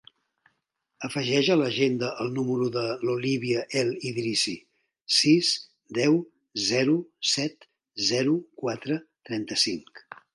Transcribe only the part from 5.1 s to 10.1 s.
sis, deu, zero, set, zero, quatre, trenta-cinc.